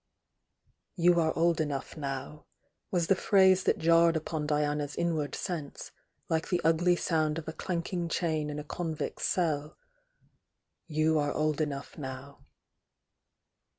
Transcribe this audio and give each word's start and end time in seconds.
'Tou 0.97 1.19
are 1.21 1.31
old 1.37 1.61
enough 1.61 1.95
now," 1.95 2.47
was 2.89 3.05
the 3.05 3.15
phrase 3.15 3.65
that 3.65 3.77
jarred 3.77 4.17
upon 4.17 4.47
Diana's 4.47 4.95
inward 4.95 5.35
sense, 5.35 5.91
like 6.27 6.49
the 6.49 6.59
ugly 6.63 6.95
sound 6.95 7.37
of 7.37 7.47
a 7.47 7.53
clanking 7.53 8.09
chain 8.09 8.49
in 8.49 8.57
a 8.57 8.63
convict's 8.63 9.27
cell. 9.27 9.77
"You 10.87 11.19
are 11.19 11.31
old 11.31 11.61
enough 11.61 11.99
now." 11.99 12.39